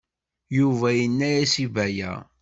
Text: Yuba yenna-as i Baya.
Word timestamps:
Yuba 0.57 0.87
yenna-as 0.99 1.53
i 1.63 1.65
Baya. 1.73 2.13